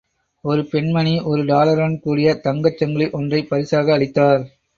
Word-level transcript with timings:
ஒரு 0.43 0.61
பெண்மணி 0.65 1.21
ஒரு 1.23 1.41
டாலருடன் 1.45 1.99
கூடிய 1.99 2.33
தங்கச் 2.43 2.77
சங்கிலி 2.77 3.09
ஒன்றைப் 3.11 3.49
பரிசாக 3.49 3.93
அளித்தார். 3.93 4.43